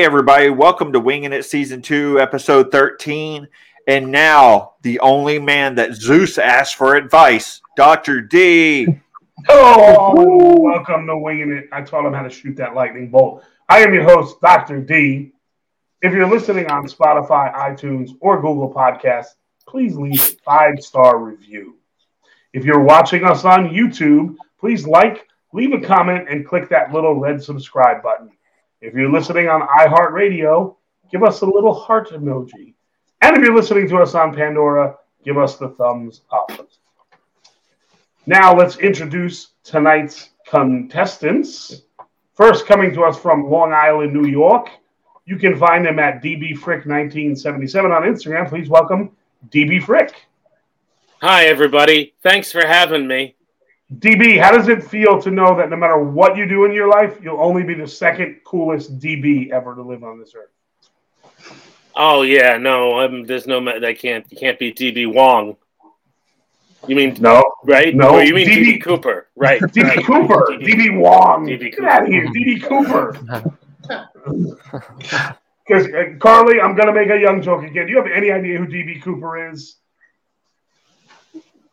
Hey, 0.00 0.06
everybody, 0.06 0.48
welcome 0.48 0.94
to 0.94 0.98
Winging 0.98 1.34
It 1.34 1.44
Season 1.44 1.82
2, 1.82 2.20
Episode 2.20 2.72
13. 2.72 3.46
And 3.86 4.10
now, 4.10 4.76
the 4.80 4.98
only 5.00 5.38
man 5.38 5.74
that 5.74 5.92
Zeus 5.92 6.38
asked 6.38 6.76
for 6.76 6.96
advice, 6.96 7.60
Dr. 7.76 8.22
D. 8.22 8.86
Oh, 9.50 10.58
welcome 10.58 11.06
to 11.06 11.18
Winging 11.18 11.52
It. 11.52 11.68
I 11.70 11.82
taught 11.82 12.06
him 12.06 12.14
how 12.14 12.22
to 12.22 12.30
shoot 12.30 12.56
that 12.56 12.74
lightning 12.74 13.10
bolt. 13.10 13.44
I 13.68 13.80
am 13.80 13.92
your 13.92 14.04
host, 14.04 14.40
Dr. 14.40 14.80
D. 14.80 15.32
If 16.00 16.14
you're 16.14 16.30
listening 16.30 16.70
on 16.70 16.86
Spotify, 16.86 17.54
iTunes, 17.54 18.12
or 18.20 18.40
Google 18.40 18.72
Podcasts, 18.72 19.34
please 19.68 19.96
leave 19.96 20.14
a 20.14 20.36
five 20.42 20.80
star 20.80 21.18
review. 21.18 21.76
If 22.54 22.64
you're 22.64 22.82
watching 22.82 23.22
us 23.24 23.44
on 23.44 23.68
YouTube, 23.68 24.36
please 24.58 24.86
like, 24.86 25.28
leave 25.52 25.74
a 25.74 25.80
comment, 25.86 26.30
and 26.30 26.46
click 26.46 26.70
that 26.70 26.90
little 26.90 27.16
red 27.16 27.42
subscribe 27.42 28.02
button. 28.02 28.30
If 28.80 28.94
you're 28.94 29.12
listening 29.12 29.48
on 29.48 29.60
iHeartRadio, 29.60 30.74
give 31.12 31.22
us 31.22 31.42
a 31.42 31.46
little 31.46 31.74
heart 31.74 32.12
emoji. 32.12 32.72
And 33.20 33.36
if 33.36 33.44
you're 33.44 33.54
listening 33.54 33.88
to 33.90 33.98
us 33.98 34.14
on 34.14 34.34
Pandora, 34.34 34.96
give 35.22 35.36
us 35.36 35.56
the 35.56 35.68
thumbs 35.70 36.22
up. 36.32 36.50
Now 38.24 38.56
let's 38.56 38.78
introduce 38.78 39.48
tonight's 39.64 40.30
contestants. 40.46 41.82
First, 42.34 42.66
coming 42.66 42.94
to 42.94 43.02
us 43.02 43.18
from 43.18 43.50
Long 43.50 43.74
Island, 43.74 44.14
New 44.14 44.26
York. 44.26 44.70
You 45.26 45.36
can 45.36 45.58
find 45.58 45.84
them 45.84 45.98
at 45.98 46.22
dbfrick1977 46.22 47.94
on 47.94 48.02
Instagram. 48.02 48.48
Please 48.48 48.70
welcome 48.70 49.10
DB 49.50 49.82
Frick. 49.82 50.26
Hi, 51.20 51.44
everybody. 51.44 52.14
Thanks 52.22 52.50
for 52.50 52.66
having 52.66 53.06
me. 53.06 53.36
DB, 53.98 54.40
how 54.40 54.52
does 54.52 54.68
it 54.68 54.84
feel 54.84 55.20
to 55.20 55.30
know 55.30 55.56
that 55.56 55.68
no 55.68 55.76
matter 55.76 55.98
what 55.98 56.36
you 56.36 56.46
do 56.46 56.64
in 56.64 56.72
your 56.72 56.88
life, 56.88 57.18
you'll 57.20 57.40
only 57.40 57.64
be 57.64 57.74
the 57.74 57.88
second 57.88 58.40
coolest 58.44 58.98
DB 59.00 59.50
ever 59.50 59.74
to 59.74 59.82
live 59.82 60.04
on 60.04 60.20
this 60.20 60.32
earth? 60.36 60.50
Oh 61.96 62.22
yeah, 62.22 62.56
no, 62.56 63.00
I'm, 63.00 63.24
there's 63.24 63.48
no 63.48 63.62
that 63.64 63.98
can't 63.98 64.24
you 64.30 64.38
can't 64.38 64.58
be 64.58 64.72
DB 64.72 65.12
Wong. 65.12 65.56
You 66.86 66.96
mean 66.96 67.16
No, 67.20 67.42
right? 67.64 67.94
No, 67.94 68.10
Or 68.14 68.22
you 68.22 68.32
mean 68.34 68.48
DB 68.48 68.76
DB, 68.76 68.82
Cooper, 68.82 69.28
right? 69.34 69.60
DB 69.60 69.82
right. 69.84 70.04
Cooper, 70.04 70.46
DB. 70.52 70.66
DB 70.66 70.98
Wong. 70.98 71.46
DB 71.46 71.76
Get 71.76 71.84
out 71.84 72.02
of 72.04 72.08
here, 72.08 72.26
DB 72.28 72.62
Cooper. 72.62 73.12
Because 75.66 75.86
uh, 75.88 76.16
Carly, 76.20 76.60
I'm 76.60 76.76
gonna 76.76 76.94
make 76.94 77.10
a 77.10 77.18
young 77.18 77.42
joke 77.42 77.64
again. 77.64 77.86
Do 77.86 77.92
you 77.92 77.98
have 77.98 78.10
any 78.10 78.30
idea 78.30 78.58
who 78.58 78.66
DB 78.66 79.02
Cooper 79.02 79.50
is? 79.50 79.79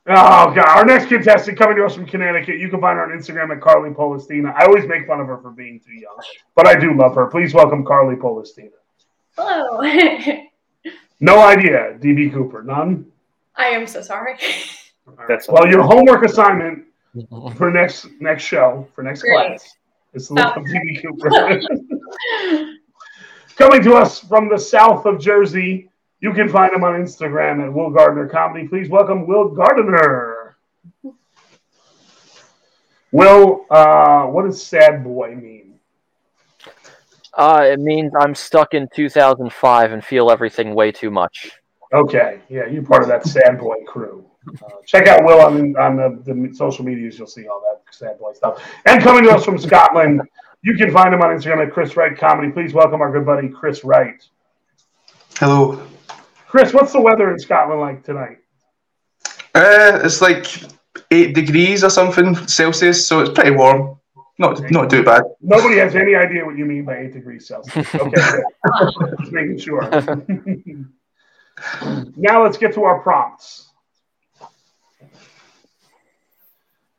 Oh 0.09 0.53
god! 0.53 0.59
Our 0.59 0.85
next 0.85 1.07
contestant 1.07 1.57
coming 1.57 1.75
to 1.77 1.85
us 1.85 1.95
from 1.95 2.05
Connecticut. 2.05 2.59
You 2.59 2.69
can 2.69 2.79
find 2.79 2.97
her 2.97 3.03
on 3.11 3.17
Instagram 3.17 3.53
at 3.53 3.61
Carly 3.61 3.89
Polistina. 3.89 4.53
I 4.55 4.65
always 4.65 4.85
make 4.87 5.05
fun 5.05 5.19
of 5.19 5.27
her 5.27 5.37
for 5.37 5.51
being 5.51 5.79
too 5.81 5.93
young, 5.93 6.17
but 6.55 6.65
I 6.65 6.75
do 6.79 6.93
love 6.95 7.13
her. 7.15 7.27
Please 7.27 7.53
welcome 7.53 7.83
Carly 7.85 8.15
Polistina. 8.15 8.71
Hello. 9.37 10.43
No 11.19 11.39
idea, 11.43 11.97
DB 11.99 12.31
Cooper. 12.31 12.61
None. 12.61 13.07
I 13.55 13.69
am 13.69 13.87
so 13.87 14.03
sorry. 14.03 14.37
That's 15.27 15.47
Well, 15.49 15.67
your 15.67 15.81
homework 15.81 16.23
assignment 16.23 16.85
for 17.55 17.71
next 17.71 18.05
next 18.19 18.43
show 18.43 18.87
for 18.93 19.01
next 19.03 19.23
Great. 19.23 19.33
class 19.47 19.75
is 20.13 20.27
to 20.27 20.35
look 20.35 20.45
up 20.45 20.57
DB 20.57 21.01
Cooper. 21.01 21.59
Coming 23.57 23.81
to 23.81 23.95
us 23.95 24.19
from 24.19 24.47
the 24.47 24.59
south 24.59 25.07
of 25.07 25.19
Jersey, 25.19 25.89
you 26.19 26.33
can 26.33 26.49
find 26.49 26.73
him 26.73 26.83
on 26.83 26.93
Instagram 26.93 27.63
at 27.63 27.71
Will 27.71 27.89
Gardiner 27.89 28.27
Comedy. 28.27 28.67
Please 28.67 28.89
welcome 28.89 29.27
Will 29.27 29.49
Gardiner. 29.49 30.57
Will, 33.11 33.65
uh, 33.69 34.25
what 34.25 34.45
does 34.45 34.63
sad 34.63 35.03
boy 35.03 35.35
mean? 35.35 35.79
Uh, 37.33 37.67
it 37.69 37.79
means 37.79 38.11
I'm 38.19 38.33
stuck 38.33 38.73
in 38.73 38.87
2005 38.93 39.91
and 39.91 40.03
feel 40.03 40.31
everything 40.31 40.73
way 40.73 40.91
too 40.91 41.11
much. 41.11 41.51
Okay, 41.93 42.41
yeah, 42.49 42.65
you're 42.65 42.83
part 42.83 43.03
of 43.03 43.07
that 43.07 43.25
sad 43.25 43.59
boy 43.59 43.75
crew. 43.85 44.25
Uh, 44.49 44.67
check 44.85 45.07
out 45.07 45.23
Will 45.23 45.39
on, 45.41 45.77
on 45.77 45.95
the, 45.95 46.33
the 46.33 46.53
social 46.53 46.83
medias. 46.83 47.17
You'll 47.17 47.27
see 47.27 47.47
all 47.47 47.61
that 47.61 47.93
sad 47.93 48.19
boy 48.19 48.33
stuff. 48.33 48.63
And 48.85 49.01
coming 49.01 49.23
to 49.23 49.31
us 49.31 49.45
from 49.45 49.57
Scotland, 49.57 50.21
you 50.63 50.75
can 50.75 50.91
find 50.91 51.13
him 51.13 51.21
on 51.21 51.29
Instagram 51.29 51.65
at 51.65 51.71
Chris 51.71 51.95
Wright 51.95 52.17
Comedy. 52.17 52.51
Please 52.51 52.73
welcome 52.73 53.01
our 53.01 53.11
good 53.11 53.25
buddy 53.25 53.49
Chris 53.49 53.83
Wright. 53.83 54.21
Hello. 55.35 55.87
Chris, 56.47 56.73
what's 56.73 56.93
the 56.93 57.01
weather 57.01 57.31
in 57.31 57.39
Scotland 57.39 57.81
like 57.81 58.03
tonight? 58.03 58.37
Uh, 59.53 59.99
it's 60.03 60.21
like 60.21 60.47
eight 61.11 61.33
degrees 61.33 61.83
or 61.83 61.89
something 61.89 62.35
Celsius, 62.47 63.05
so 63.05 63.19
it's 63.19 63.31
pretty 63.31 63.51
warm. 63.51 63.99
Not 64.39 64.61
not 64.71 64.89
too 64.89 65.03
bad. 65.03 65.23
Nobody 65.41 65.77
has 65.77 65.95
any 65.95 66.15
idea 66.15 66.45
what 66.45 66.57
you 66.57 66.65
mean 66.65 66.85
by 66.85 66.97
eight 66.99 67.13
degrees 67.13 67.47
Celsius. 67.47 67.87
Okay, 67.95 68.21
just 69.19 69.31
making 69.31 69.57
sure. 69.57 69.81
now 72.15 72.43
let's 72.43 72.57
get 72.57 72.73
to 72.75 72.83
our 72.83 72.99
prompts. 73.01 73.69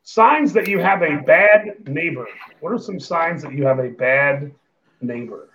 Signs 0.02 0.52
that 0.54 0.66
you 0.66 0.80
have 0.80 1.02
a 1.02 1.22
bad 1.22 1.86
neighbor. 1.86 2.26
What 2.60 2.72
are 2.72 2.78
some 2.78 2.98
signs 2.98 3.42
that 3.42 3.52
you 3.52 3.64
have 3.66 3.78
a 3.78 3.90
bad 3.90 4.52
neighbor? 5.00 5.50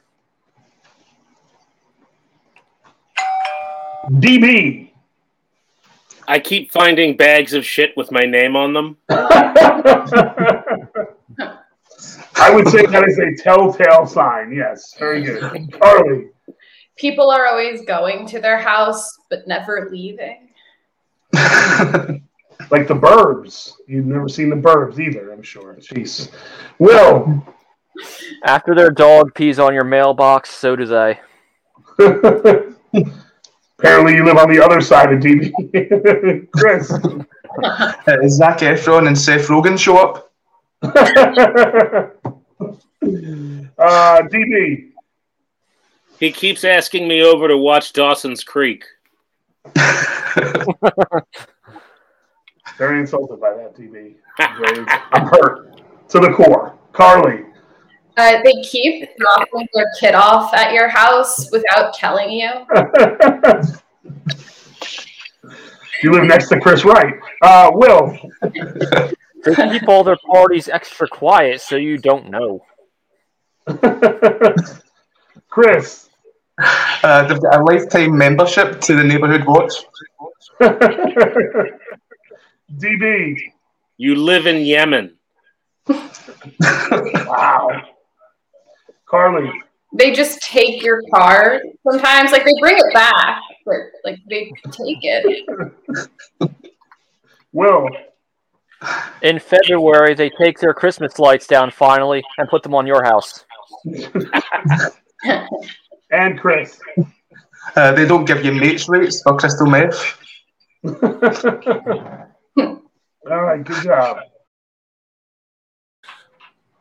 DB. 4.05 4.89
I 6.27 6.39
keep 6.39 6.71
finding 6.71 7.17
bags 7.17 7.53
of 7.53 7.65
shit 7.65 7.95
with 7.97 8.11
my 8.11 8.21
name 8.21 8.55
on 8.55 8.73
them. 8.73 8.97
I 12.35 12.49
would 12.53 12.67
say 12.67 12.85
that 12.85 13.03
is 13.07 13.17
a 13.19 13.35
telltale 13.41 14.05
sign. 14.05 14.53
Yes, 14.53 14.93
very 14.97 15.23
good. 15.23 15.71
Carly. 15.79 16.29
People 16.95 17.31
are 17.31 17.47
always 17.47 17.85
going 17.85 18.27
to 18.27 18.39
their 18.39 18.57
house 18.57 19.17
but 19.29 19.47
never 19.47 19.89
leaving. 19.91 20.49
like 21.33 22.87
the 22.87 22.95
Burbs. 22.95 23.73
You've 23.87 24.05
never 24.05 24.29
seen 24.29 24.49
the 24.49 24.55
Burbs 24.55 24.99
either, 24.99 25.31
I'm 25.31 25.41
sure. 25.41 25.75
Jeez. 25.75 26.29
Will. 26.79 27.43
After 28.45 28.75
their 28.75 28.91
dog 28.91 29.33
pees 29.33 29.59
on 29.59 29.73
your 29.73 29.83
mailbox, 29.83 30.51
so 30.51 30.75
do 30.75 30.85
they. 30.85 31.19
Apparently, 33.79 34.13
you 34.13 34.23
live 34.23 34.37
on 34.37 34.49
the 34.49 34.63
other 34.63 34.81
side 34.81 35.11
of 35.11 35.19
DB. 35.19 36.51
Chris. 36.51 36.91
Uh, 36.91 38.27
Zac 38.27 38.59
Efron 38.59 39.07
and 39.07 39.17
Seth 39.17 39.47
Rogen 39.47 39.77
show 39.77 39.97
up. 39.97 40.31
uh, 40.83 42.11
DB. 43.81 44.89
He 46.19 46.31
keeps 46.31 46.63
asking 46.63 47.07
me 47.07 47.21
over 47.23 47.47
to 47.47 47.57
watch 47.57 47.93
Dawson's 47.93 48.43
Creek. 48.43 48.85
Very 52.77 52.99
insulted 53.01 53.39
by 53.39 53.53
that, 53.53 53.75
DB. 53.75 54.15
Very, 54.37 54.85
I'm 55.11 55.27
hurt 55.27 55.81
to 56.09 56.19
the 56.19 56.31
core. 56.31 56.77
Carly. 56.91 57.43
Uh, 58.15 58.41
they 58.43 58.53
keep 58.63 59.09
dropping 59.17 59.67
their 59.73 59.91
kid 59.99 60.13
off 60.13 60.53
at 60.53 60.71
your 60.73 60.87
house 60.87 61.49
without 61.51 61.93
telling 61.93 62.29
you. 62.29 62.47
you 66.03 66.11
live 66.11 66.25
next 66.25 66.49
to 66.49 66.59
Chris 66.59 66.85
Wright. 66.85 67.15
Uh, 67.41 67.71
Will. 67.73 68.15
They 69.43 69.55
keep 69.55 69.87
all 69.87 70.03
their 70.03 70.19
parties 70.31 70.69
extra 70.69 71.07
quiet 71.07 71.59
so 71.61 71.75
you 71.75 71.97
don't 71.97 72.29
know. 72.29 72.63
Chris. 75.49 76.09
Uh, 77.03 77.27
they've 77.27 77.41
got 77.41 77.59
a 77.59 77.63
lifetime 77.63 78.15
membership 78.17 78.79
to 78.81 78.95
the 78.95 79.03
Neighbourhood 79.03 79.43
Watch. 79.45 79.73
DB. 82.77 83.37
You 83.97 84.15
live 84.15 84.45
in 84.45 84.65
Yemen. 84.65 85.17
wow. 85.87 87.81
Carly. 89.13 89.51
They 89.93 90.11
just 90.11 90.41
take 90.41 90.81
your 90.81 90.99
car 91.13 91.61
sometimes. 91.87 92.31
Like 92.31 92.45
they 92.45 92.53
bring 92.59 92.77
it 92.79 92.93
back, 92.95 93.43
but 93.63 93.75
like 94.03 94.17
they 94.27 94.51
take 94.71 95.03
it. 95.03 95.45
Will. 97.51 97.87
In 99.21 99.37
February, 99.37 100.15
they 100.15 100.31
take 100.31 100.57
their 100.57 100.73
Christmas 100.73 101.19
lights 101.19 101.45
down 101.45 101.69
finally 101.69 102.23
and 102.39 102.49
put 102.49 102.63
them 102.63 102.73
on 102.73 102.87
your 102.87 103.03
house. 103.03 103.45
and 106.11 106.39
Chris. 106.39 106.79
Uh, 107.75 107.91
they 107.91 108.07
don't 108.07 108.25
give 108.25 108.43
you 108.43 108.51
mates 108.51 108.89
rates 108.89 109.21
for 109.21 109.37
crystal 109.37 109.67
meth. 109.67 110.17
All 110.85 112.81
right, 113.29 113.63
good 113.63 113.83
job. 113.83 114.17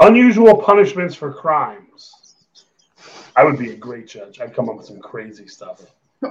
Unusual 0.00 0.56
punishments 0.62 1.14
for 1.14 1.30
crimes. 1.32 2.10
I 3.36 3.44
would 3.44 3.58
be 3.58 3.70
a 3.70 3.76
great 3.76 4.06
judge. 4.06 4.40
I'd 4.40 4.54
come 4.54 4.68
up 4.68 4.76
with 4.76 4.86
some 4.86 5.00
crazy 5.00 5.46
stuff. 5.48 5.82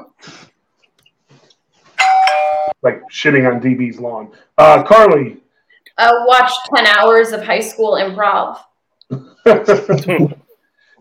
like 2.82 3.02
shitting 3.12 3.52
on 3.52 3.62
DB's 3.62 4.00
lawn. 4.00 4.32
Uh, 4.58 4.84
Carly. 4.84 5.38
Uh, 5.98 6.12
watch 6.26 6.52
10 6.76 6.88
hours 6.88 7.32
of 7.32 7.44
high 7.44 7.60
school 7.60 7.94
improv. 7.94 8.58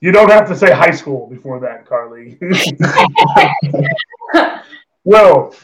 You 0.03 0.13
don't 0.13 0.31
have 0.31 0.49
to 0.49 0.57
say 0.57 0.73
high 0.73 0.93
school 0.93 1.27
before 1.27 1.61
that, 1.61 1.85
Carly. 1.85 2.39
Will, 5.05 5.55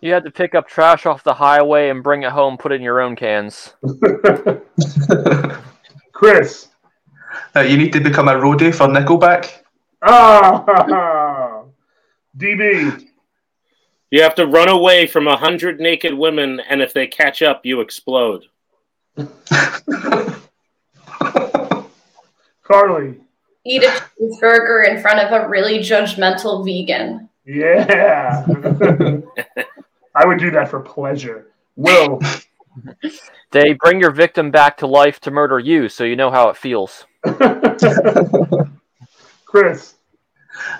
You 0.00 0.12
had 0.12 0.22
to 0.24 0.30
pick 0.30 0.54
up 0.54 0.68
trash 0.68 1.04
off 1.04 1.24
the 1.24 1.34
highway 1.34 1.88
and 1.88 2.04
bring 2.04 2.22
it 2.22 2.30
home, 2.30 2.56
put 2.56 2.70
it 2.70 2.76
in 2.76 2.82
your 2.82 3.00
own 3.00 3.16
cans. 3.16 3.74
Chris. 6.12 6.67
Uh, 7.54 7.60
you 7.60 7.76
need 7.76 7.92
to 7.92 8.00
become 8.00 8.28
a 8.28 8.34
roadie 8.34 8.74
for 8.74 8.86
Nickelback. 8.86 9.50
Ah, 10.00 11.64
DB. 12.36 13.08
You 14.12 14.22
have 14.22 14.36
to 14.36 14.46
run 14.46 14.68
away 14.68 15.08
from 15.08 15.26
a 15.26 15.36
hundred 15.36 15.80
naked 15.80 16.14
women, 16.14 16.60
and 16.60 16.80
if 16.80 16.92
they 16.94 17.08
catch 17.08 17.42
up, 17.42 17.66
you 17.66 17.80
explode. 17.80 18.44
Carly. 22.62 23.16
Eat 23.66 23.82
a 23.82 24.02
cheeseburger 24.20 24.88
in 24.88 25.00
front 25.02 25.18
of 25.18 25.32
a 25.32 25.48
really 25.48 25.80
judgmental 25.80 26.64
vegan. 26.64 27.28
Yeah. 27.44 28.46
I 30.14 30.26
would 30.26 30.38
do 30.38 30.52
that 30.52 30.68
for 30.68 30.80
pleasure. 30.80 31.48
Will. 31.76 32.20
They 33.50 33.72
bring 33.72 34.00
your 34.00 34.10
victim 34.10 34.50
back 34.50 34.76
to 34.78 34.86
life 34.86 35.20
to 35.20 35.30
murder 35.30 35.58
you, 35.58 35.88
so 35.88 36.04
you 36.04 36.16
know 36.16 36.30
how 36.30 36.50
it 36.50 36.56
feels. 36.56 37.06
Chris. 39.44 39.94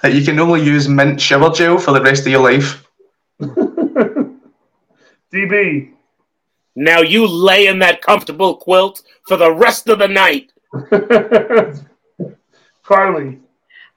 Uh, 0.02 0.08
you 0.08 0.24
can 0.24 0.38
only 0.38 0.62
use 0.62 0.88
mint 0.88 1.20
shower 1.20 1.50
gel 1.50 1.78
for 1.78 1.92
the 1.92 2.02
rest 2.02 2.22
of 2.22 2.28
your 2.28 2.42
life. 2.42 2.86
DB. 5.32 5.92
Now 6.74 7.00
you 7.00 7.26
lay 7.26 7.66
in 7.66 7.80
that 7.80 8.02
comfortable 8.02 8.56
quilt 8.56 9.02
for 9.26 9.36
the 9.36 9.52
rest 9.52 9.88
of 9.88 9.98
the 9.98 10.08
night. 10.08 10.52
Carly. 12.84 13.40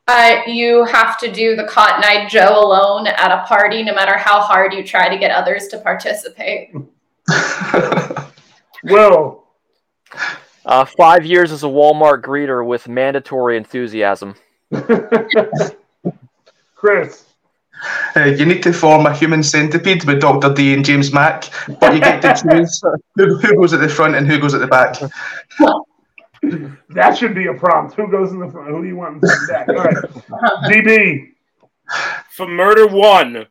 Uh, 0.08 0.42
you 0.48 0.84
have 0.86 1.18
to 1.20 1.32
do 1.32 1.56
the 1.56 1.64
Cotton 1.66 2.04
Eye 2.04 2.28
Joe 2.28 2.60
alone 2.60 3.08
at 3.08 3.32
a 3.32 3.46
party, 3.46 3.84
no 3.84 3.94
matter 3.94 4.18
how 4.18 4.42
hard 4.42 4.74
you 4.74 4.84
try 4.84 5.08
to 5.08 5.18
get 5.18 5.32
others 5.32 5.68
to 5.70 5.78
participate. 5.80 6.74
Will. 8.84 9.44
Uh, 10.66 10.86
five 10.86 11.26
years 11.26 11.52
as 11.52 11.64
a 11.64 11.68
Walmart 11.68 12.22
greeter 12.22 12.66
with 12.66 12.88
mandatory 12.88 13.58
enthusiasm. 13.58 14.36
Chris. 16.76 17.26
Uh, 18.16 18.26
you 18.26 18.46
need 18.46 18.62
to 18.62 18.72
form 18.72 19.08
a 19.08 19.16
human 19.16 19.42
centipede 19.42 20.04
with 20.06 20.22
Dr. 20.22 20.54
D 20.54 20.74
and 20.74 20.86
James 20.86 21.12
Mack, 21.12 21.46
but 21.80 21.96
you 21.96 22.00
get 22.00 22.22
to 22.22 22.34
choose 22.52 22.82
who, 23.16 23.38
who 23.38 23.56
goes 23.56 23.74
at 23.74 23.80
the 23.80 23.90
front 23.90 24.16
and 24.16 24.28
who 24.28 24.40
goes 24.40 24.54
at 24.54 24.62
the 24.62 24.68
back. 24.68 24.98
That 26.90 27.18
should 27.18 27.34
be 27.34 27.48
a 27.48 27.54
prompt. 27.54 27.96
Who 27.96 28.10
goes 28.10 28.32
in 28.32 28.40
the 28.40 28.50
front? 28.50 28.70
Who 28.70 28.82
do 28.82 28.88
you 28.88 28.96
want 28.96 29.16
in 29.16 29.22
the 29.22 29.48
back? 29.50 29.68
All 29.70 29.76
right. 29.76 29.96
DB. 30.72 31.32
For 32.30 32.48
murder 32.48 32.88
one, 32.88 33.48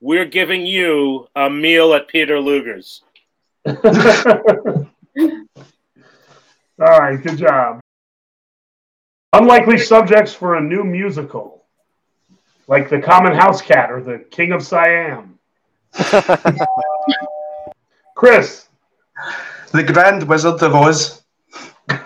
we're 0.00 0.24
giving 0.24 0.66
you 0.66 1.28
a 1.36 1.50
meal 1.50 1.94
at 1.94 2.08
Peter 2.08 2.40
Luger's. 2.40 3.02
All 6.80 6.98
right, 6.98 7.22
good 7.22 7.36
job. 7.36 7.80
Unlikely 9.34 9.78
subjects 9.78 10.34
for 10.34 10.56
a 10.56 10.60
new 10.60 10.84
musical, 10.84 11.64
like 12.66 12.88
the 12.88 13.00
Common 13.00 13.34
House 13.34 13.62
Cat 13.62 13.90
or 13.90 14.02
the 14.02 14.18
King 14.30 14.52
of 14.52 14.62
Siam. 14.62 15.38
Chris, 18.14 18.68
The 19.72 19.82
Grand 19.82 20.28
Wizard 20.28 20.62
of 20.62 20.74
Oz. 20.74 21.22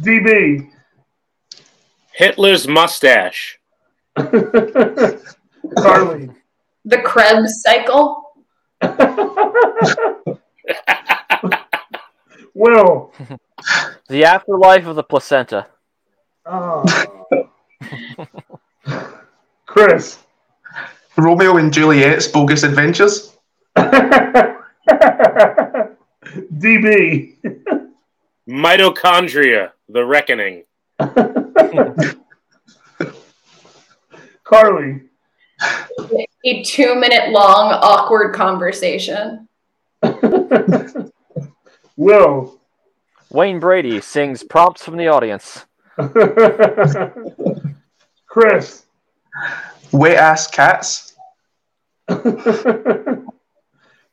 DB, 0.00 0.70
Hitler's 2.12 2.66
mustache. 2.66 3.60
Carly, 4.16 4.30
The 6.84 6.98
Krebs 7.02 7.62
cycle. 7.62 8.22
Will. 12.54 13.12
The 14.08 14.24
afterlife 14.24 14.86
of 14.86 14.94
the 14.94 15.02
placenta. 15.02 15.66
Oh. 16.44 16.84
Chris, 19.66 20.18
Romeo 21.16 21.56
and 21.56 21.72
Juliet's 21.72 22.28
Bogus 22.28 22.62
Adventures. 22.62 23.36
DB, 26.56 27.34
Mitochondria, 28.48 29.72
the 29.88 30.04
reckoning. 30.04 30.64
Carly, 34.44 35.02
A 36.44 36.62
two 36.62 36.94
minute 36.94 37.30
long 37.30 37.72
awkward 37.72 38.34
conversation. 38.34 39.45
Will. 41.96 42.60
Wayne 43.30 43.58
Brady 43.60 44.00
sings 44.00 44.42
prompts 44.42 44.84
from 44.84 44.96
the 44.96 45.08
audience. 45.08 45.66
Chris. 48.26 48.84
Wet 49.92 50.16
ass 50.16 50.46
cats. 50.48 51.14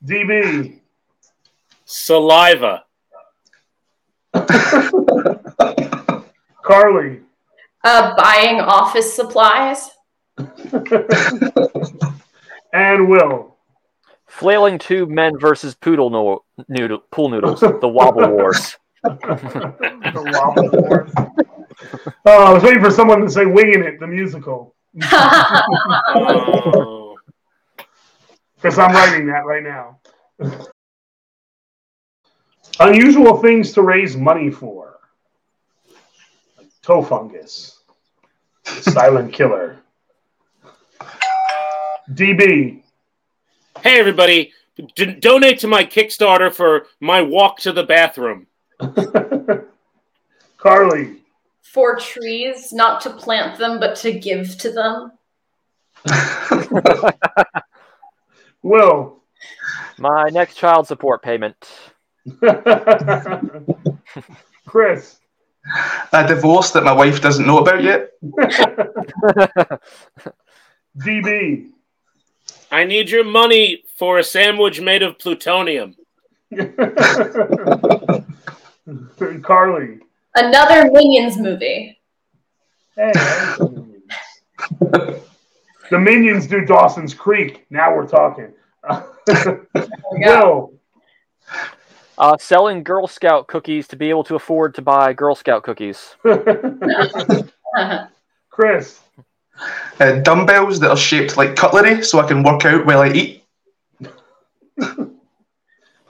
DB. 0.05 0.79
Saliva. 1.85 2.83
Carly. 6.63 7.19
Uh, 7.83 8.15
buying 8.15 8.59
office 8.61 9.13
supplies. 9.13 9.91
And 12.73 13.07
Will. 13.09 13.52
Flailing 14.33 14.79
tube 14.79 15.09
men 15.09 15.37
versus 15.37 15.75
poodle 15.75 16.09
no- 16.09 16.43
noodle, 16.67 17.03
pool 17.11 17.29
noodles. 17.29 17.59
The 17.59 17.87
Wobble 17.87 18.31
Wars. 18.31 18.75
The 19.03 20.31
Wobble 20.33 20.69
Wars. 20.71 21.11
Oh, 22.25 22.45
I 22.45 22.53
was 22.53 22.63
waiting 22.63 22.81
for 22.81 22.91
someone 22.91 23.21
to 23.21 23.29
say 23.29 23.45
Winging 23.45 23.83
It, 23.83 23.99
the 23.99 24.07
musical. 24.07 24.75
Oh. 26.15 27.15
Because 28.55 28.79
I'm 28.79 28.93
writing 28.93 29.27
that 29.27 29.45
right 29.45 29.61
now. 29.63 29.99
Unusual 32.79 33.37
things 33.37 33.73
to 33.73 33.81
raise 33.81 34.15
money 34.15 34.49
for. 34.49 34.99
Like 36.57 36.69
toe 36.81 37.03
fungus. 37.03 37.81
Silent 38.65 39.33
killer. 39.33 39.79
DB. 42.11 42.82
Hey, 43.83 43.99
everybody. 43.99 44.53
D- 44.95 45.15
donate 45.15 45.59
to 45.59 45.67
my 45.67 45.83
Kickstarter 45.83 46.53
for 46.53 46.85
my 47.01 47.21
walk 47.21 47.59
to 47.59 47.73
the 47.73 47.83
bathroom. 47.83 48.47
Carly. 50.57 51.17
For 51.61 51.97
trees, 51.97 52.71
not 52.71 53.01
to 53.01 53.09
plant 53.09 53.59
them, 53.59 53.81
but 53.81 53.97
to 53.97 54.13
give 54.13 54.57
to 54.59 54.71
them. 54.71 55.11
Will. 58.61 59.21
My 59.97 60.29
next 60.29 60.55
child 60.55 60.87
support 60.87 61.21
payment. 61.21 61.57
Chris. 64.65 65.19
A 66.13 66.25
divorce 66.25 66.71
that 66.71 66.85
my 66.85 66.93
wife 66.93 67.21
doesn't 67.21 67.45
know 67.45 67.57
about 67.57 67.83
yet. 67.83 68.11
DB. 70.99 71.72
I 72.73 72.83
need 72.85 73.11
your 73.11 73.23
money 73.23 73.83
for 73.99 74.17
a 74.17 74.23
sandwich 74.23 74.81
made 74.81 75.03
of 75.03 75.19
plutonium. 75.19 75.95
Carly. 79.43 79.99
Another 80.33 80.89
Minions 80.91 81.37
movie. 81.37 81.99
Hey, 82.95 83.11
the 84.79 85.99
Minions. 85.99 86.47
do 86.47 86.65
Dawson's 86.65 87.13
Creek. 87.13 87.67
Now 87.69 87.95
we're 87.95 88.07
talking. 88.07 88.51
We 89.27 90.23
go. 90.25 90.73
Uh, 92.17 92.37
selling 92.39 92.81
Girl 92.83 93.05
Scout 93.05 93.45
cookies 93.47 93.87
to 93.89 93.95
be 93.95 94.09
able 94.09 94.23
to 94.23 94.33
afford 94.33 94.73
to 94.75 94.81
buy 94.81 95.13
Girl 95.13 95.35
Scout 95.35 95.61
cookies. 95.61 96.15
Chris. 98.49 99.02
Uh, 99.99 100.13
dumbbells 100.21 100.79
that 100.79 100.89
are 100.89 100.97
shaped 100.97 101.37
like 101.37 101.55
cutlery 101.55 102.03
so 102.03 102.19
I 102.19 102.27
can 102.27 102.43
work 102.43 102.65
out 102.65 102.85
while 102.85 103.01
I 103.01 103.09
eat. 103.11 103.43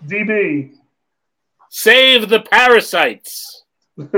DB. 0.05 0.71
Save 1.69 2.29
the 2.29 2.39
parasites. 2.41 3.63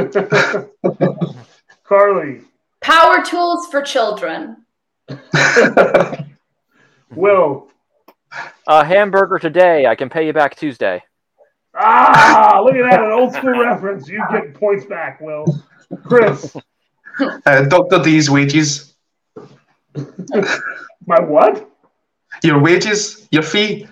Carly. 1.84 2.42
Power 2.82 3.24
tools 3.26 3.68
for 3.68 3.82
children. 3.82 4.58
Will. 7.16 7.70
A 8.68 8.84
hamburger 8.86 9.40
today. 9.40 9.86
I 9.86 9.96
can 9.96 10.10
pay 10.10 10.26
you 10.28 10.34
back 10.34 10.56
Tuesday. 10.56 11.02
Ah, 11.78 12.62
look 12.64 12.76
at 12.76 12.90
that, 12.90 13.02
an 13.04 13.12
old 13.12 13.34
school 13.34 13.52
reference. 13.60 14.08
You 14.08 14.24
get 14.32 14.54
points 14.54 14.86
back, 14.86 15.20
Will. 15.22 15.46
Chris, 16.04 16.56
Uh, 17.20 17.64
Dr. 17.64 18.02
D's 18.04 18.30
wages. 18.30 18.95
my 21.06 21.20
what? 21.22 21.70
Your 22.44 22.60
wages, 22.62 23.28
your 23.32 23.44
fee. 23.44 23.88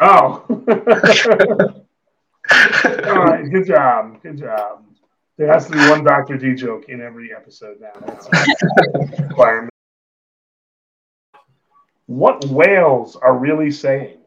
Oh. 0.00 0.44
All 2.48 3.24
right, 3.24 3.50
good 3.50 3.66
job. 3.66 4.22
Good 4.22 4.38
job. 4.38 4.84
There 5.36 5.52
has 5.52 5.66
to 5.66 5.72
be 5.72 5.78
one 5.78 6.04
Dr. 6.04 6.36
D 6.36 6.54
joke 6.54 6.88
in 6.88 7.00
every 7.00 7.34
episode 7.34 7.80
now. 7.80 7.92
That's 8.06 8.28
requirement. 9.20 9.70
What 12.08 12.44
whales 12.44 13.16
are 13.16 13.36
really 13.36 13.72
saying? 13.72 14.18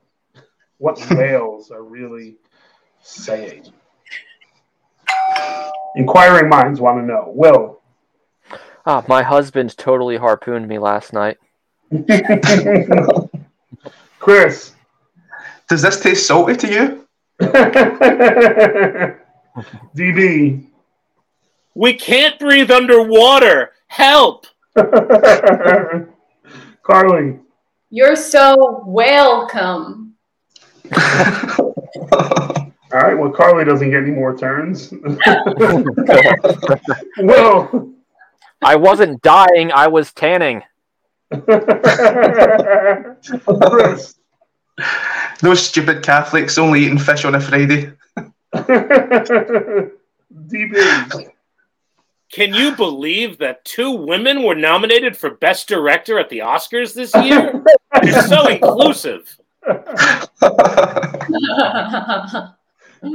What 0.79 0.99
whales 1.11 1.71
are 1.71 1.81
really 1.81 2.35
saying? 3.01 3.71
Inquiring 5.95 6.49
minds 6.49 6.81
want 6.81 6.99
to 6.99 7.05
know. 7.05 7.31
Will. 7.33 7.78
Ah, 8.91 9.05
my 9.07 9.21
husband 9.21 9.77
totally 9.77 10.17
harpooned 10.17 10.67
me 10.67 10.79
last 10.79 11.13
night. 11.13 11.37
Chris. 14.19 14.73
Does 15.67 15.83
this 15.83 15.99
taste 15.99 16.25
salty 16.25 16.55
to 16.55 16.73
you? 16.73 17.07
DB. 19.95 20.65
We 21.75 21.93
can't 21.93 22.39
breathe 22.39 22.71
underwater. 22.71 23.73
Help! 23.89 24.47
Carly. 26.81 27.37
You're 27.91 28.15
so 28.15 28.83
welcome. 28.87 30.15
All 30.91 32.65
right, 32.91 33.13
well, 33.13 33.29
Carly 33.29 33.65
doesn't 33.65 33.91
get 33.91 34.01
any 34.01 34.09
more 34.09 34.35
turns. 34.35 34.91
Will. 37.19 37.93
I 38.61 38.75
wasn't 38.75 39.21
dying, 39.21 39.71
I 39.71 39.87
was 39.87 40.11
tanning. 40.11 40.63
Those 45.41 45.65
stupid 45.65 46.03
Catholics 46.03 46.57
only 46.57 46.81
eating 46.81 46.97
fish 46.97 47.23
on 47.25 47.35
a 47.35 47.39
Friday. 47.41 47.93
DB. 50.33 51.29
Can 52.31 52.53
you 52.53 52.75
believe 52.75 53.39
that 53.39 53.65
two 53.65 53.91
women 53.91 54.43
were 54.43 54.55
nominated 54.55 55.17
for 55.17 55.31
Best 55.31 55.67
Director 55.67 56.19
at 56.19 56.29
the 56.29 56.39
Oscars 56.39 56.93
this 56.93 57.13
year? 57.15 57.63
You're 58.03 58.21
so 58.23 58.47
inclusive. 58.47 59.35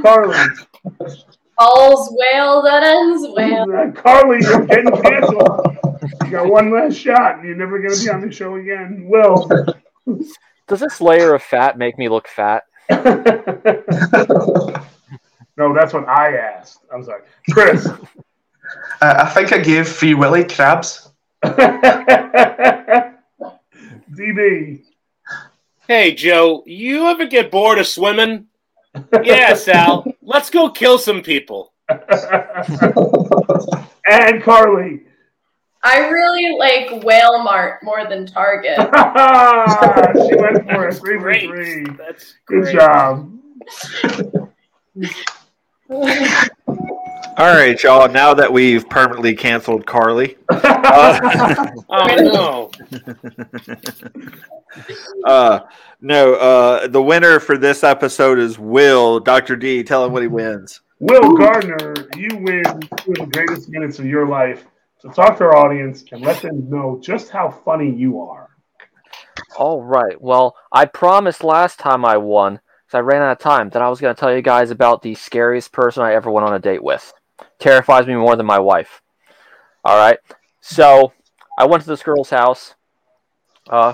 Carly. 0.01 0.37
All's 1.57 2.13
well 2.17 2.61
that 2.63 2.83
ends 2.83 3.27
well. 3.33 3.91
Carly, 3.95 4.39
you're 4.41 4.65
getting 4.65 4.91
canceled. 5.01 5.77
You 6.23 6.31
got 6.31 6.51
one 6.51 6.71
last 6.71 6.95
shot, 6.97 7.37
and 7.37 7.47
you're 7.47 7.55
never 7.55 7.79
going 7.79 7.95
to 7.95 8.03
be 8.03 8.09
on 8.09 8.21
the 8.21 8.31
show 8.31 8.55
again. 8.55 9.05
Will. 9.07 9.49
Does 10.67 10.79
this 10.79 10.99
layer 10.99 11.33
of 11.33 11.43
fat 11.43 11.77
make 11.77 11.97
me 11.97 12.09
look 12.09 12.27
fat? 12.27 12.63
no, 12.89 13.03
that's 15.73 15.93
what 15.93 16.07
I 16.07 16.35
asked. 16.37 16.79
I'm 16.93 17.03
sorry. 17.03 17.21
Chris. 17.51 17.87
Uh, 17.87 17.99
I 19.01 19.29
think 19.29 19.53
I 19.53 19.59
gave 19.59 19.87
Free 19.87 20.13
Willy 20.13 20.43
crabs. 20.43 21.09
DB. 24.15 24.83
Hey, 25.87 26.13
Joe, 26.15 26.63
you 26.65 27.05
ever 27.07 27.25
get 27.27 27.51
bored 27.51 27.77
of 27.77 27.87
swimming? 27.87 28.47
Yeah, 29.23 29.53
Sal. 29.53 30.05
Let's 30.21 30.49
go 30.49 30.69
kill 30.69 30.97
some 30.97 31.21
people. 31.21 31.73
and 31.89 32.01
Carly. 34.43 35.03
I 35.83 36.07
really 36.09 36.57
like 36.57 37.03
Whale 37.03 37.43
Mart 37.43 37.83
more 37.83 38.07
than 38.09 38.25
Target. 38.25 38.77
she 40.27 40.35
went 40.35 40.67
for 40.71 40.87
a 40.87 40.93
Three 40.93 41.17
for 41.17 41.21
Great. 41.21 41.47
three. 41.47 41.85
That's 41.97 42.33
Good 42.47 42.63
great. 42.63 42.75
job. 42.75 43.31
All 47.37 47.53
right, 47.53 47.81
y'all. 47.81 48.09
Now 48.09 48.33
that 48.33 48.51
we've 48.51 48.87
permanently 48.89 49.35
canceled 49.35 49.85
Carly, 49.85 50.37
uh, 50.49 51.67
Oh 51.89 52.15
no. 52.15 52.71
uh, 55.25 55.59
no, 56.01 56.35
uh, 56.35 56.87
the 56.87 57.01
winner 57.01 57.39
for 57.39 57.57
this 57.57 57.83
episode 57.83 58.39
is 58.39 58.59
Will. 58.59 59.19
Dr. 59.19 59.55
D, 59.55 59.83
tell 59.83 60.05
him 60.05 60.13
what 60.13 60.21
he 60.21 60.27
wins. 60.27 60.81
Will 60.99 61.35
Gardiner, 61.35 61.93
you 62.15 62.29
win 62.37 62.63
two 62.63 63.11
of 63.11 63.17
the 63.17 63.29
greatest 63.31 63.69
minutes 63.69 63.99
of 63.99 64.05
your 64.05 64.27
life. 64.27 64.65
So 64.99 65.09
talk 65.09 65.37
to 65.37 65.43
our 65.43 65.57
audience 65.57 66.05
and 66.11 66.21
let 66.21 66.41
them 66.41 66.69
know 66.69 66.99
just 67.03 67.29
how 67.29 67.49
funny 67.49 67.93
you 67.93 68.21
are. 68.21 68.49
All 69.57 69.83
right. 69.83 70.19
Well, 70.21 70.55
I 70.71 70.85
promised 70.85 71.43
last 71.43 71.79
time 71.79 72.05
I 72.05 72.17
won, 72.17 72.59
because 72.85 72.97
I 72.97 73.01
ran 73.01 73.21
out 73.21 73.31
of 73.31 73.39
time, 73.39 73.69
that 73.69 73.81
I 73.81 73.89
was 73.89 73.99
going 73.99 74.13
to 74.13 74.19
tell 74.19 74.33
you 74.33 74.41
guys 74.41 74.69
about 74.69 75.01
the 75.01 75.15
scariest 75.15 75.71
person 75.71 76.03
I 76.03 76.13
ever 76.13 76.29
went 76.29 76.45
on 76.45 76.53
a 76.53 76.59
date 76.59 76.83
with. 76.83 77.13
Terrifies 77.59 78.05
me 78.05 78.15
more 78.15 78.35
than 78.35 78.45
my 78.45 78.59
wife. 78.59 79.01
All 79.83 79.97
right. 79.97 80.19
So 80.61 81.13
I 81.57 81.65
went 81.65 81.83
to 81.83 81.89
this 81.89 82.03
girl's 82.03 82.29
house. 82.29 82.75
Uh, 83.69 83.93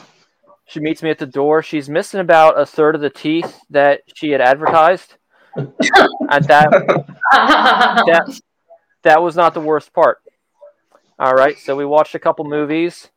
she 0.66 0.80
meets 0.80 1.04
me 1.04 1.10
at 1.10 1.20
the 1.20 1.26
door. 1.26 1.64
She's 1.64 1.90
missing 1.90 2.20
about 2.20 2.60
a 2.60 2.66
third 2.66 2.96
of 2.96 3.02
the 3.02 3.10
teeth 3.10 3.60
that 3.70 4.02
she 4.14 4.32
had 4.32 4.42
advertised. 4.42 5.16
and 5.56 5.74
that 6.46 6.70
that 7.32 8.42
that 9.04 9.22
was 9.22 9.36
not 9.36 9.54
the 9.54 9.60
worst 9.60 9.92
part. 9.94 10.20
All 11.20 11.34
right, 11.34 11.58
so 11.58 11.76
we 11.76 11.86
watched 11.86 12.16
a 12.16 12.20
couple 12.20 12.46
movies 12.46 13.10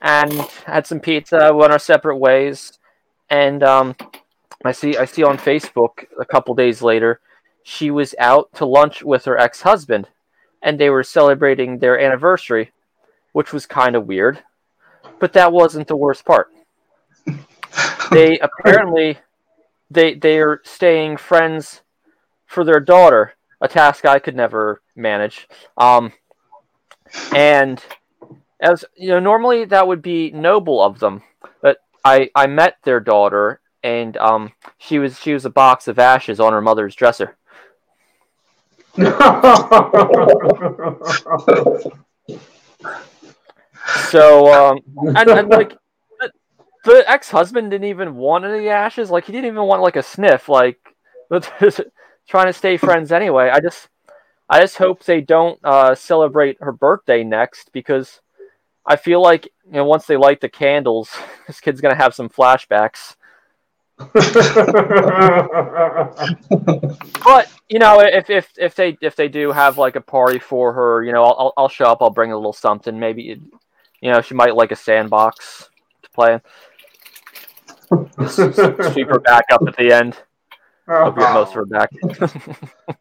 and 0.00 0.32
had 0.66 0.86
some 0.86 1.00
pizza. 1.00 1.52
Went 1.52 1.72
our 1.72 1.80
separate 1.80 2.18
ways, 2.18 2.78
and 3.28 3.62
um, 3.64 3.96
I 4.64 4.72
see 4.72 4.96
I 4.96 5.04
see 5.04 5.22
on 5.22 5.38
Facebook 5.38 6.06
a 6.20 6.24
couple 6.24 6.54
days 6.54 6.82
later, 6.82 7.20
she 7.62 7.90
was 7.90 8.14
out 8.18 8.52
to 8.54 8.66
lunch 8.66 9.02
with 9.02 9.24
her 9.26 9.38
ex 9.38 9.62
husband, 9.62 10.08
and 10.62 10.78
they 10.78 10.90
were 10.90 11.04
celebrating 11.04 11.78
their 11.78 11.98
anniversary, 11.98 12.72
which 13.32 13.52
was 13.52 13.66
kind 13.66 13.94
of 13.94 14.06
weird. 14.06 14.42
But 15.20 15.32
that 15.34 15.52
wasn't 15.52 15.88
the 15.88 15.96
worst 15.96 16.24
part. 16.24 16.48
They 18.10 18.38
apparently 18.38 19.18
they 19.90 20.14
they 20.14 20.38
are 20.38 20.62
staying 20.64 21.18
friends 21.18 21.82
for 22.46 22.64
their 22.64 22.80
daughter, 22.80 23.34
a 23.60 23.68
task 23.68 24.06
I 24.06 24.18
could 24.18 24.34
never 24.34 24.80
manage. 24.96 25.46
Um, 25.76 26.12
and 27.34 27.82
as 28.60 28.84
you 28.96 29.08
know, 29.08 29.20
normally 29.20 29.66
that 29.66 29.86
would 29.86 30.02
be 30.02 30.30
noble 30.30 30.82
of 30.82 30.98
them, 30.98 31.22
but 31.60 31.78
I 32.04 32.30
I 32.34 32.46
met 32.46 32.78
their 32.84 33.00
daughter, 33.00 33.60
and 33.82 34.16
um, 34.16 34.52
she 34.78 34.98
was 34.98 35.18
she 35.18 35.32
was 35.32 35.44
a 35.44 35.50
box 35.50 35.88
of 35.88 35.98
ashes 35.98 36.40
on 36.40 36.52
her 36.52 36.60
mother's 36.60 36.94
dresser. 36.94 37.36
So 44.10 44.52
um, 44.52 44.80
and, 45.16 45.30
and 45.30 45.48
like 45.48 45.76
the, 46.20 46.30
the 46.84 47.10
ex 47.10 47.30
husband 47.30 47.70
didn't 47.70 47.88
even 47.88 48.16
want 48.16 48.44
any 48.44 48.68
ashes. 48.68 49.10
Like 49.10 49.24
he 49.24 49.32
didn't 49.32 49.46
even 49.46 49.64
want 49.64 49.82
like 49.82 49.96
a 49.96 50.02
sniff. 50.02 50.48
Like 50.48 50.78
trying 51.30 52.46
to 52.46 52.52
stay 52.52 52.76
friends 52.76 53.12
anyway. 53.12 53.50
I 53.50 53.60
just 53.60 53.88
I 54.48 54.60
just 54.60 54.78
hope 54.78 55.04
they 55.04 55.20
don't 55.20 55.58
uh, 55.64 55.94
celebrate 55.94 56.58
her 56.60 56.72
birthday 56.72 57.24
next 57.24 57.70
because 57.72 58.20
I 58.86 58.96
feel 58.96 59.22
like 59.22 59.48
you 59.66 59.72
know 59.72 59.84
once 59.84 60.06
they 60.06 60.16
light 60.16 60.40
the 60.40 60.48
candles, 60.48 61.10
this 61.46 61.60
kid's 61.60 61.80
gonna 61.80 61.94
have 61.94 62.14
some 62.14 62.28
flashbacks. 62.28 63.16
But 67.24 67.50
you 67.68 67.78
know, 67.78 68.00
if 68.00 68.30
if 68.30 68.50
if 68.56 68.74
they 68.74 68.96
if 69.02 69.16
they 69.16 69.28
do 69.28 69.52
have 69.52 69.76
like 69.76 69.96
a 69.96 70.00
party 70.00 70.38
for 70.38 70.72
her, 70.72 71.04
you 71.04 71.12
know, 71.12 71.24
I'll 71.24 71.52
I'll 71.56 71.68
show 71.68 71.84
up. 71.84 71.98
I'll 72.00 72.10
bring 72.10 72.32
a 72.32 72.36
little 72.36 72.52
something. 72.52 72.98
Maybe 72.98 73.40
you 74.00 74.10
know 74.10 74.22
she 74.22 74.34
might 74.34 74.54
like 74.54 74.72
a 74.72 74.76
sandbox 74.76 75.68
to 76.02 76.10
play. 76.10 76.40
Sweep 78.92 79.08
her 79.08 79.20
back 79.20 79.44
up 79.50 79.62
at 79.66 79.76
the 79.76 79.92
end. 79.92 80.16
I'll 80.88 81.12
get 81.12 81.34
most 81.34 81.48
of 81.48 81.54
her 81.54 81.66
back. 81.66 81.90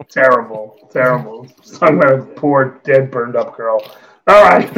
terrible, 0.09 0.89
terrible. 0.91 1.47
Talking 1.79 1.99
about 1.99 2.19
a 2.19 2.23
poor, 2.23 2.81
dead, 2.83 3.11
burned 3.11 3.37
up 3.37 3.55
girl. 3.55 3.79
All 4.27 4.43
right. 4.43 4.69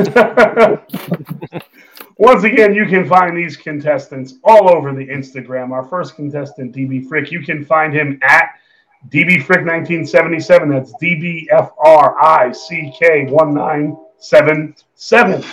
Once 2.17 2.43
again, 2.43 2.75
you 2.75 2.85
can 2.85 3.07
find 3.07 3.35
these 3.35 3.57
contestants 3.57 4.35
all 4.43 4.69
over 4.69 4.93
the 4.93 5.07
Instagram. 5.07 5.71
Our 5.71 5.85
first 5.85 6.15
contestant, 6.15 6.75
DB 6.75 7.07
Frick, 7.07 7.31
you 7.31 7.41
can 7.41 7.65
find 7.65 7.91
him 7.93 8.19
at 8.21 8.59
DB 9.07 9.43
Frick 9.43 9.65
1977. 9.65 10.69
That's 10.69 10.93
D 10.99 11.15
B 11.15 11.49
F 11.51 11.71
R 11.83 12.21
I 12.21 12.51
C 12.51 12.93
K 12.99 13.25
1977. 13.25 15.43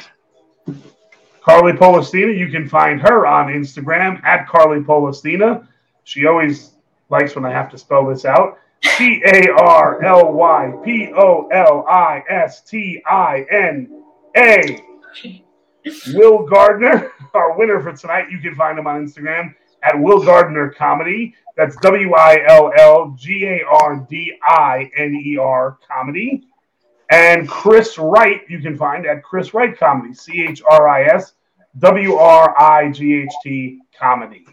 Carly 1.41 1.73
Polistina, 1.73 2.37
you 2.37 2.51
can 2.51 2.69
find 2.69 3.01
her 3.01 3.27
on 3.27 3.51
Instagram 3.53 4.23
at 4.25 4.47
Carly 4.49 4.81
Polistina. 4.81 5.67
She 6.03 6.27
always 6.27 6.73
likes 7.09 7.37
when 7.37 7.45
I 7.45 7.53
have 7.53 7.71
to 7.71 7.79
spell 7.79 8.05
this 8.07 8.25
out. 8.25 8.59
C 8.85 9.23
A 9.27 9.51
R 9.53 10.03
L 10.03 10.33
Y 10.33 10.73
P 10.85 11.13
O 11.15 11.49
L 11.49 11.85
I 11.89 12.23
S 12.29 12.63
T 12.63 13.03
I 13.07 13.47
N 13.51 14.03
A. 14.37 14.83
Will 16.15 16.45
Gardiner, 16.47 17.13
our 17.35 17.57
winner 17.57 17.81
for 17.81 17.93
tonight. 17.93 18.31
You 18.31 18.41
can 18.41 18.55
find 18.55 18.79
him 18.79 18.87
on 18.87 19.07
Instagram 19.07 19.55
at 19.83 19.99
Will 19.99 20.23
Gardiner 20.25 20.71
Comedy. 20.71 21.35
That's 21.57 21.77
W 21.77 22.13
I 22.15 22.45
L 22.49 22.73
L 22.79 23.17
G 23.19 23.45
A 23.47 23.61
R 23.65 24.07
D 24.09 24.35
I 24.43 24.91
N 24.97 25.15
E 25.15 25.37
R 25.39 25.79
Comedy. 25.89 26.45
And 27.11 27.49
Chris 27.49 27.99
Wright, 27.99 28.43
you 28.49 28.61
can 28.61 28.77
find 28.77 29.07
at 29.07 29.23
Chris 29.23 29.55
Wright 29.55 29.79
Comedy, 29.79 30.13
C 30.13 30.45
H 30.45 30.61
R 30.69 30.89
I 30.89 31.05
S 31.05 31.35
W 31.79 32.15
R 32.15 32.61
I 32.61 32.91
G 32.91 33.15
H 33.15 33.33
T 33.43 33.81
Comedy. 33.99 34.45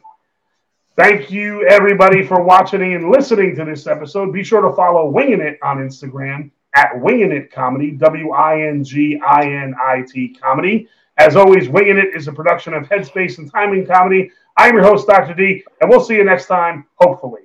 Thank 0.95 1.31
you, 1.31 1.65
everybody, 1.67 2.21
for 2.21 2.43
watching 2.43 2.93
and 2.93 3.09
listening 3.09 3.55
to 3.55 3.65
this 3.65 3.87
episode. 3.87 4.31
Be 4.31 4.43
sure 4.43 4.61
to 4.61 4.75
follow 4.75 5.09
Winging 5.09 5.41
It 5.41 5.57
on 5.63 5.77
Instagram 5.77 6.51
at 6.75 7.01
Winging 7.01 7.31
It 7.31 7.51
Comedy, 7.51 7.89
W 7.91 8.29
I 8.31 8.61
N 8.67 8.83
G 8.83 9.19
I 9.25 9.41
N 9.41 9.73
I 9.83 10.03
T 10.03 10.37
Comedy. 10.39 10.87
As 11.17 11.35
always, 11.35 11.67
Winging 11.67 11.97
It 11.97 12.15
is 12.15 12.27
a 12.27 12.31
production 12.31 12.75
of 12.75 12.83
Headspace 12.83 13.39
and 13.39 13.51
Timing 13.51 13.87
Comedy. 13.87 14.29
I'm 14.55 14.75
your 14.75 14.83
host, 14.83 15.07
Dr. 15.07 15.33
D, 15.33 15.63
and 15.81 15.89
we'll 15.89 16.03
see 16.03 16.13
you 16.13 16.25
next 16.25 16.45
time, 16.45 16.85
hopefully. 16.97 17.41